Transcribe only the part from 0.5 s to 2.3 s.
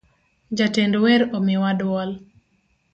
Jatend wer omiwa duol